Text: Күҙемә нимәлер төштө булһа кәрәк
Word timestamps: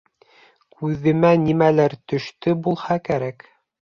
Күҙемә 0.77 1.29
нимәлер 1.43 1.95
төштө 2.13 2.57
булһа 2.69 3.01
кәрәк 3.11 3.49